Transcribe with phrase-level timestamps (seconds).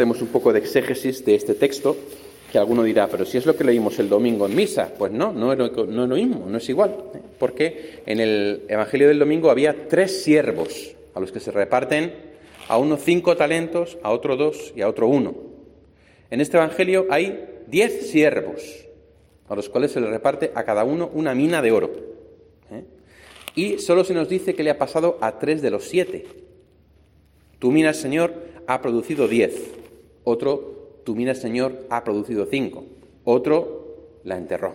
[0.00, 1.94] Hacemos un poco de exégesis de este texto,
[2.50, 5.30] que alguno dirá, pero si es lo que leímos el domingo en misa, pues no,
[5.30, 7.18] no es lo, no es lo mismo, no es igual, ¿eh?
[7.38, 12.14] porque en el Evangelio del domingo había tres siervos a los que se reparten
[12.66, 15.34] a uno cinco talentos, a otro dos y a otro uno.
[16.30, 18.86] En este Evangelio hay diez siervos,
[19.50, 21.90] a los cuales se le reparte a cada uno una mina de oro.
[22.70, 22.84] ¿eh?
[23.54, 26.24] Y solo se nos dice que le ha pasado a tres de los siete.
[27.58, 28.32] Tu mina, Señor,
[28.66, 29.79] ha producido diez.
[30.30, 32.84] Otro, tu mina, Señor, ha producido cinco.
[33.24, 34.74] Otro, la enterró.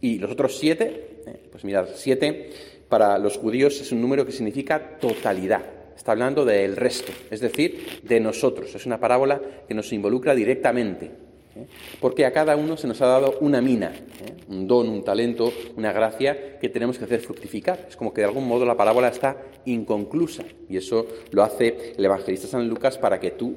[0.00, 1.40] Y los otros siete, ¿eh?
[1.50, 2.50] pues mirad, siete
[2.88, 5.62] para los judíos es un número que significa totalidad
[5.96, 8.74] está hablando del resto, es decir, de nosotros.
[8.74, 11.06] Es una parábola que nos involucra directamente,
[11.54, 11.66] ¿eh?
[12.00, 14.34] porque a cada uno se nos ha dado una mina, ¿eh?
[14.48, 17.86] un don, un talento, una gracia que tenemos que hacer fructificar.
[17.88, 22.04] Es como que de algún modo la parábola está inconclusa y eso lo hace el
[22.04, 23.54] evangelista San Lucas para que tú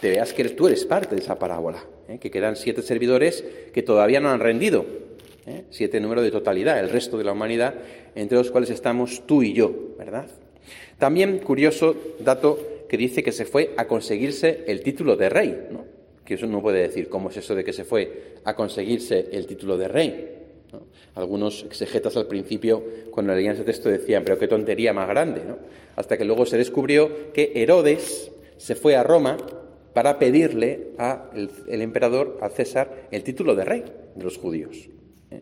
[0.00, 2.18] te veas que tú eres parte de esa parábola, ¿eh?
[2.18, 4.84] que quedan siete servidores que todavía no han rendido,
[5.70, 7.74] siete números de totalidad, el resto de la humanidad,
[8.14, 10.26] entre los cuales estamos tú y yo, ¿verdad?
[10.98, 15.68] También curioso dato que dice que se fue a conseguirse el título de rey,
[16.24, 19.46] que eso no puede decir cómo es eso de que se fue a conseguirse el
[19.46, 20.36] título de rey.
[21.14, 25.58] Algunos exegetas al principio, cuando leían ese texto, decían, pero qué tontería más grande, ¿no?
[25.96, 29.36] hasta que luego se descubrió que Herodes se fue a Roma
[29.92, 34.88] para pedirle al emperador, a César, el título de rey de los judíos.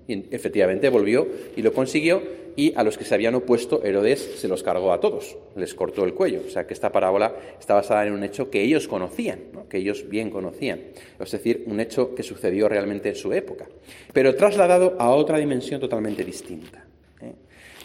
[0.07, 2.23] Y efectivamente volvió y lo consiguió
[2.57, 6.05] y a los que se habían opuesto Herodes se los cargó a todos, les cortó
[6.05, 6.43] el cuello.
[6.45, 9.39] O sea que esta parábola está basada en un hecho que ellos conocían,
[9.71, 10.81] que ellos bien conocían,
[11.21, 13.69] es decir, un hecho que sucedió realmente en su época,
[14.13, 16.85] pero trasladado a otra dimensión totalmente distinta.
[17.23, 17.33] ¿eh?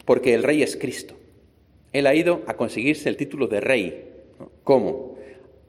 [0.05, 1.15] Porque el rey es Cristo.
[1.91, 4.09] Él ha ido a conseguirse el título de rey.
[4.63, 5.12] ¿Cómo?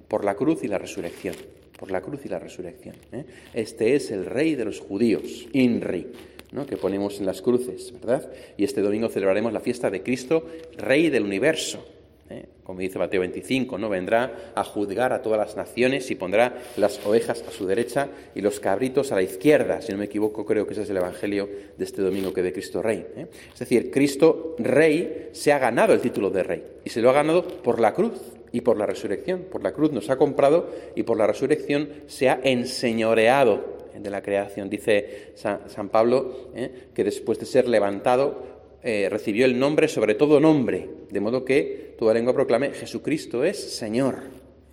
[0.09, 1.35] Por la cruz y la resurrección
[1.79, 2.95] por la cruz y la resurrección.
[3.13, 3.25] ¿eh?
[3.53, 6.07] Este es el rey de los judíos, INRI,
[6.53, 6.67] ¿no?
[6.67, 8.31] que ponemos en las cruces, ¿verdad?
[8.57, 10.47] Y este domingo celebraremos la fiesta de Cristo,
[10.79, 11.85] rey del universo.
[12.31, 12.47] ¿eh?
[12.63, 13.89] Como dice Mateo 25, ¿no?
[13.89, 18.41] vendrá a juzgar a todas las naciones y pondrá las ovejas a su derecha y
[18.41, 19.83] los cabritos a la izquierda.
[19.83, 22.53] Si no me equivoco, creo que ese es el Evangelio de este domingo que de
[22.53, 23.05] Cristo Rey.
[23.17, 23.27] ¿eh?
[23.53, 27.15] Es decir, Cristo Rey se ha ganado el título de Rey y se lo ha
[27.15, 28.15] ganado por la cruz
[28.55, 29.47] y por la resurrección.
[29.51, 34.23] Por la cruz nos ha comprado y por la resurrección se ha enseñoreado de la
[34.23, 34.71] creación.
[34.71, 36.87] Dice San, Pablo ¿eh?
[36.95, 41.97] que después de ser levantado eh, recibió el nombre sobre todo nombre, de modo que
[41.99, 44.19] toda lengua proclame Jesucristo es Señor.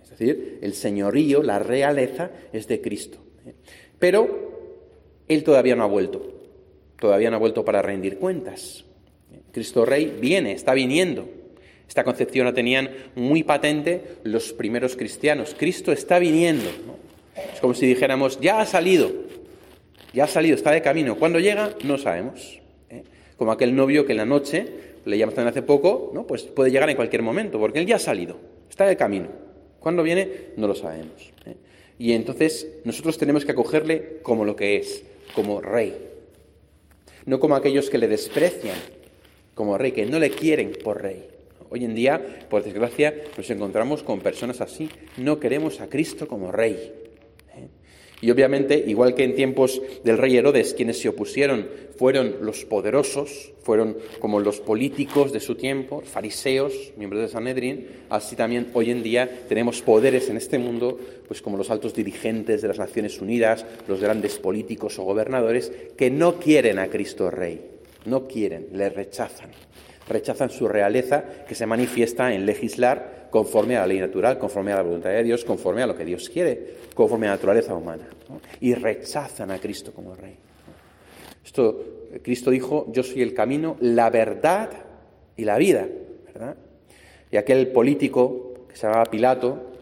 [0.04, 3.18] Es decir, el señorío, la realeza es de Cristo.
[3.44, 3.54] ¿eh?
[3.98, 6.22] Pero Él todavía no ha vuelto,
[7.00, 8.84] todavía no ha vuelto para rendir cuentas.
[9.50, 11.41] Cristo Rey viene, está viniendo.
[11.88, 15.54] Esta concepción la tenían muy patente los primeros cristianos.
[15.58, 16.70] Cristo está viniendo.
[17.54, 19.10] Es como si dijéramos, ya ha salido,
[20.12, 21.16] ya ha salido, está de camino.
[21.16, 21.74] ¿Cuándo llega?
[21.84, 22.60] No sabemos.
[22.90, 23.02] ¿eh?
[23.36, 24.66] Como aquel novio que en la noche,
[25.04, 26.26] le llamas también hace poco, ¿no?
[26.26, 28.36] pues puede llegar en cualquier momento, porque él ya ha salido,
[28.68, 29.28] está de camino.
[29.80, 30.28] ¿Cuándo viene?
[30.56, 31.32] No lo sabemos.
[31.44, 31.56] ¿eh?
[31.98, 35.02] Y entonces nosotros tenemos que acogerle como lo que es,
[35.34, 35.94] como rey.
[37.26, 38.76] No como aquellos que le desprecian
[39.54, 41.26] como rey, que no le quieren por rey.
[41.72, 44.90] Hoy en día, por desgracia, nos encontramos con personas así.
[45.16, 46.92] No queremos a Cristo como rey.
[47.56, 47.68] ¿eh?
[48.20, 51.66] Y obviamente, igual que en tiempos del rey Herodes, quienes se opusieron
[51.96, 58.36] fueron los poderosos, fueron como los políticos de su tiempo, fariseos, miembros de Sanedrín, así
[58.36, 62.68] también hoy en día tenemos poderes en este mundo, pues como los altos dirigentes de
[62.68, 67.62] las Naciones Unidas, los grandes políticos o gobernadores, que no quieren a Cristo rey,
[68.04, 69.52] no quieren, le rechazan
[70.12, 74.76] rechazan su realeza que se manifiesta en legislar conforme a la ley natural, conforme a
[74.76, 78.08] la voluntad de Dios, conforme a lo que Dios quiere, conforme a la naturaleza humana.
[78.60, 80.36] Y rechazan a Cristo como rey.
[81.44, 81.84] Esto,
[82.22, 84.70] Cristo dijo, yo soy el camino, la verdad
[85.36, 85.88] y la vida.
[86.26, 86.56] ¿verdad?
[87.30, 89.72] Y aquel político que se llamaba Pilato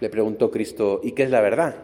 [0.00, 1.76] le preguntó a Cristo, ¿y qué es la verdad?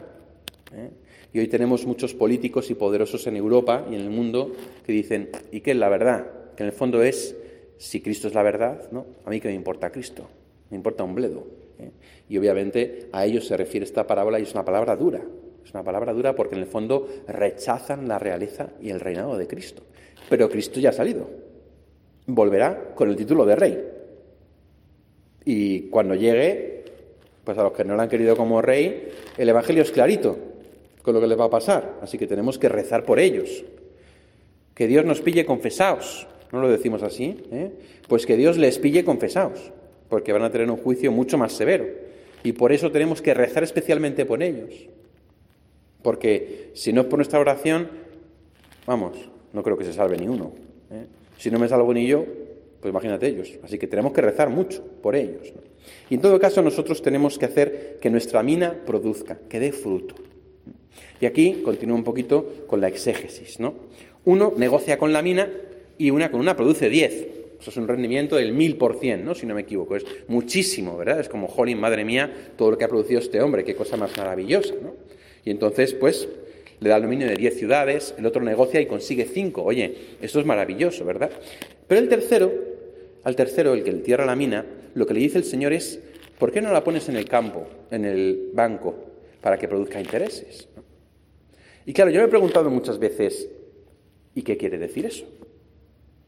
[0.74, 0.90] ¿Eh?
[1.32, 4.52] Y hoy tenemos muchos políticos y poderosos en Europa y en el mundo
[4.86, 6.26] que dicen, ¿y qué es la verdad?
[6.56, 7.36] Que en el fondo es
[7.78, 9.06] si Cristo es la verdad, ¿no?
[9.24, 10.28] A mí que me importa Cristo,
[10.70, 11.46] me importa un bledo.
[11.78, 11.90] ¿eh?
[12.28, 15.22] Y obviamente a ellos se refiere esta parábola y es una palabra dura.
[15.64, 19.46] Es una palabra dura porque en el fondo rechazan la realeza y el reinado de
[19.46, 19.82] Cristo.
[20.28, 21.28] Pero Cristo ya ha salido.
[22.26, 23.84] Volverá con el título de rey.
[25.44, 26.84] Y cuando llegue,
[27.44, 30.36] pues a los que no lo han querido como rey, el Evangelio es clarito
[31.02, 31.98] con lo que les va a pasar.
[32.02, 33.64] Así que tenemos que rezar por ellos.
[34.74, 36.26] Que Dios nos pille confesados.
[36.52, 37.42] ¿No lo decimos así?
[37.50, 37.70] ¿eh?
[38.08, 39.72] Pues que Dios les pille confesados,
[40.08, 41.86] porque van a tener un juicio mucho más severo.
[42.44, 44.88] Y por eso tenemos que rezar especialmente por ellos.
[46.02, 47.88] Porque si no es por nuestra oración,
[48.86, 49.16] vamos,
[49.52, 50.52] no creo que se salve ni uno.
[50.90, 51.06] ¿eh?
[51.38, 52.24] Si no me salvo ni yo,
[52.80, 53.58] pues imagínate ellos.
[53.64, 55.52] Así que tenemos que rezar mucho por ellos.
[56.08, 60.14] Y en todo caso nosotros tenemos que hacer que nuestra mina produzca, que dé fruto.
[61.20, 63.58] Y aquí continúo un poquito con la exégesis.
[63.58, 63.74] ¿no?
[64.24, 65.50] Uno negocia con la mina
[65.98, 67.26] y una con una produce 10.
[67.60, 69.34] Eso es un rendimiento del 1000%, ¿no?
[69.34, 69.96] si no me equivoco.
[69.96, 71.20] Es muchísimo, ¿verdad?
[71.20, 74.16] Es como, jolín, madre mía, todo lo que ha producido este hombre, qué cosa más
[74.16, 74.74] maravillosa.
[74.82, 74.94] ¿no?
[75.44, 76.28] Y entonces, pues,
[76.80, 79.62] le da el dominio de 10 ciudades, el otro negocia y consigue 5.
[79.62, 81.30] Oye, esto es maravilloso, ¿verdad?
[81.88, 82.52] Pero el tercero,
[83.24, 86.00] al tercero, el que le tierra la mina, lo que le dice el Señor es,
[86.38, 88.94] ¿por qué no la pones en el campo, en el banco,
[89.40, 90.68] para que produzca intereses?
[91.86, 93.48] Y claro, yo me he preguntado muchas veces,
[94.34, 95.24] ¿y qué quiere decir eso?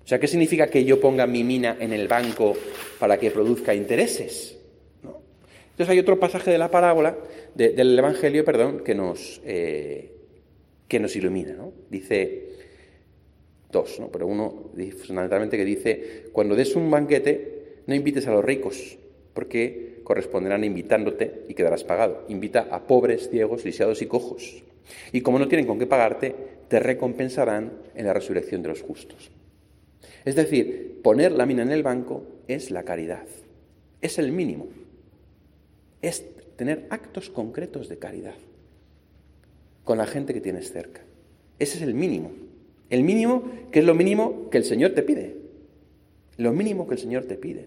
[0.09, 2.57] O sea, ¿qué significa que yo ponga mi mina en el banco
[2.99, 4.57] para que produzca intereses?
[5.03, 7.19] Entonces hay otro pasaje de la parábola,
[7.55, 10.15] del Evangelio, perdón, que nos, eh,
[10.89, 11.53] que nos ilumina.
[11.53, 11.75] ¿no?
[11.91, 12.49] Dice
[13.71, 14.09] dos, ¿no?
[14.09, 18.97] pero uno fundamentalmente que dice, cuando des un banquete, no invites a los ricos,
[19.35, 22.25] porque corresponderán invitándote y quedarás pagado.
[22.31, 24.65] Invita a pobres, ciegos, lisiados y cojos.
[25.13, 26.35] Y como no tienen con qué pagarte,
[26.69, 29.33] te recompensarán en la resurrección de los justos.
[30.25, 33.25] Es decir, poner la mina en el banco es la caridad.
[34.01, 34.69] Es el mínimo
[36.03, 36.25] es
[36.57, 38.35] tener actos concretos de caridad
[39.85, 41.03] con la gente que tienes cerca.
[41.59, 42.31] Ese es el mínimo.
[42.91, 45.37] El mínimo que es lo mínimo que el Señor te pide.
[46.37, 47.67] Lo mínimo que el Señor te pide.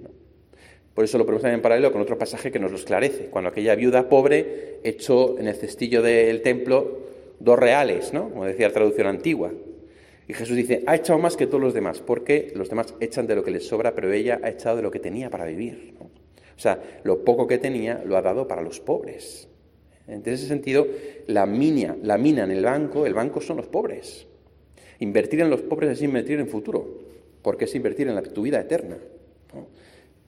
[0.93, 3.25] Por eso lo ponemos también en paralelo con otro pasaje que nos lo esclarece.
[3.25, 6.99] Cuando aquella viuda pobre echó en el cestillo del templo
[7.39, 8.29] dos reales, ¿no?
[8.29, 9.51] como decía la traducción antigua.
[10.31, 13.35] Y Jesús dice, ha echado más que todos los demás, porque los demás echan de
[13.35, 15.95] lo que les sobra, pero ella ha echado de lo que tenía para vivir.
[15.99, 19.49] O sea, lo poco que tenía lo ha dado para los pobres.
[20.07, 20.87] En ese sentido,
[21.27, 24.25] la mina, la mina en el banco, el banco son los pobres.
[24.99, 26.87] Invertir en los pobres es invertir en futuro,
[27.41, 28.99] porque es invertir en la, tu vida eterna.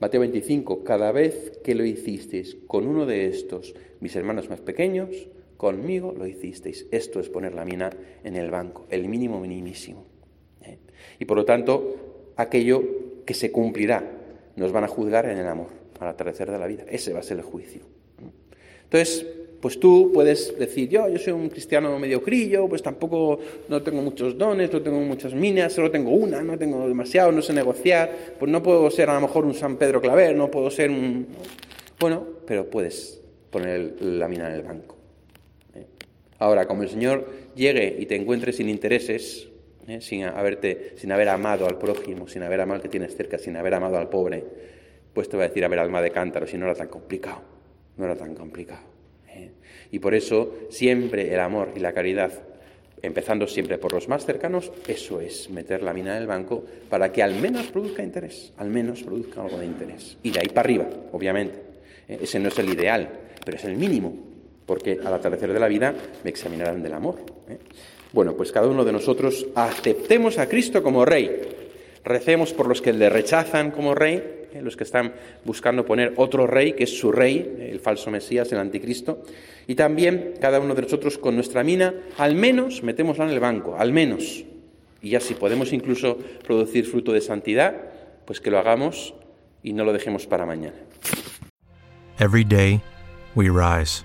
[0.00, 5.28] Mateo 25, cada vez que lo hicisteis con uno de estos, mis hermanos más pequeños,
[5.64, 6.86] conmigo lo hicisteis.
[6.90, 7.88] Esto es poner la mina
[8.22, 10.04] en el banco, el mínimo minimísimo.
[10.60, 10.76] ¿eh?
[11.18, 12.82] Y por lo tanto, aquello
[13.24, 14.04] que se cumplirá,
[14.56, 15.68] nos van a juzgar en el amor
[16.00, 16.84] al atardecer de la vida.
[16.86, 17.80] Ese va a ser el juicio.
[18.82, 19.26] Entonces,
[19.62, 23.38] pues tú puedes decir, yo, yo soy un cristiano mediocrillo, pues tampoco
[23.70, 27.40] no tengo muchos dones, no tengo muchas minas, solo tengo una, no tengo demasiado, no
[27.40, 30.70] sé negociar, pues no puedo ser a lo mejor un San Pedro Claver, no puedo
[30.70, 31.26] ser un...
[31.98, 33.18] Bueno, pero puedes
[33.48, 35.03] poner la mina en el banco.
[36.38, 39.48] Ahora, como el Señor llegue y te encuentre sin intereses,
[39.86, 40.00] ¿eh?
[40.00, 43.56] sin, haberte, sin haber amado al prójimo, sin haber amado al que tienes cerca, sin
[43.56, 44.44] haber amado al pobre,
[45.12, 47.42] pues te va a decir, a ver, alma de cántaro, si no era tan complicado,
[47.96, 48.82] no era tan complicado.
[49.28, 49.50] ¿eh?
[49.92, 52.32] Y por eso siempre el amor y la caridad,
[53.00, 57.12] empezando siempre por los más cercanos, eso es meter la mina en el banco para
[57.12, 60.18] que al menos produzca interés, al menos produzca algo de interés.
[60.22, 61.58] Y de ahí para arriba, obviamente.
[62.08, 62.18] ¿eh?
[62.22, 63.08] Ese no es el ideal,
[63.44, 64.33] pero es el mínimo,
[64.66, 67.16] porque al atardecer de la vida me examinarán del amor.
[67.48, 67.58] ¿eh?
[68.12, 71.30] Bueno, pues cada uno de nosotros aceptemos a Cristo como Rey.
[72.04, 74.62] Recemos por los que le rechazan como Rey ¿eh?
[74.62, 75.12] los que están
[75.44, 79.22] buscando poner otro rey, que es su rey, el falso Mesías, el anticristo.
[79.66, 83.76] Y también cada uno de nosotros con nuestra mina, al menos metémosla en el banco,
[83.76, 84.44] al menos.
[85.02, 86.16] Y ya si podemos incluso
[86.46, 87.74] producir fruto de santidad,
[88.24, 89.14] pues que lo hagamos
[89.62, 90.76] y no lo dejemos para mañana.
[92.18, 92.80] Every day
[93.34, 94.04] we rise,